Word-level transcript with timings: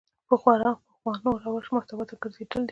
پخوانو 1.03 1.31
روش 1.45 1.65
محتوا 1.75 2.03
ته 2.09 2.15
ګرځېدل 2.21 2.61
دي. 2.65 2.69